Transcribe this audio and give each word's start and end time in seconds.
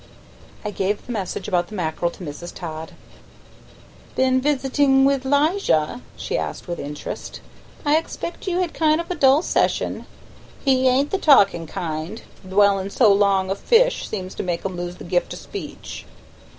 I 0.65 0.71
gave 0.71 1.05
the 1.05 1.11
message 1.11 1.47
about 1.47 1.67
the 1.67 1.75
mackerel 1.75 2.09
to 2.09 2.23
Mrs. 2.23 2.51
Todd. 2.55 2.93
"Been 4.15 4.41
visitin' 4.41 5.05
with 5.05 5.25
'Lijah?" 5.25 6.01
she 6.17 6.39
asked 6.39 6.67
with 6.67 6.79
interest. 6.79 7.39
"I 7.85 7.97
expect 7.97 8.47
you 8.47 8.61
had 8.61 8.73
kind 8.73 8.99
of 8.99 9.11
a 9.11 9.15
dull 9.15 9.43
session; 9.43 10.07
he 10.65 10.87
ain't 10.87 11.11
the 11.11 11.19
talkin' 11.19 11.67
kind; 11.67 12.23
dwellin' 12.43 12.89
so 12.89 13.09
much 13.11 13.19
long 13.19 13.51
o' 13.51 13.53
fish 13.53 14.09
seems 14.09 14.33
to 14.33 14.41
make 14.41 14.65
'em 14.65 14.75
lose 14.75 14.95
the 14.95 15.03
gift 15.03 15.35
o' 15.35 15.37
speech." 15.37 16.07